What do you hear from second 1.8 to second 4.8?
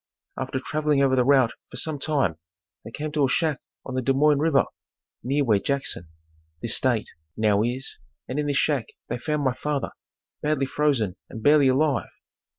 time they came to a shack on the Des Moines river,